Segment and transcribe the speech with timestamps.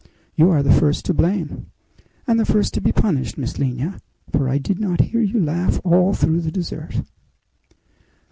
[0.35, 1.67] "You are the first to blame!"
[2.25, 3.99] "And the first to be punished, Miss Lina;
[4.31, 7.03] for I did not hear you laugh all through the dessert."